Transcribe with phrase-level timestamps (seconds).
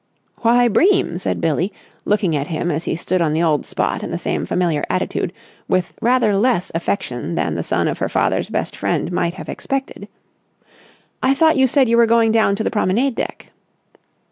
[0.37, 1.71] "Why, Bream!" said Billie
[2.05, 5.31] looking at him as he stood on the old spot in the same familiar attitude
[5.67, 10.07] with rather less affection than the son of her father's best friend might have expected.
[11.21, 13.51] "I thought you said you were going down to the promenade deck.